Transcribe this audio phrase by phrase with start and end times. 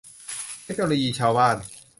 [0.63, 1.55] เทคโนโลยีชาวบ้าน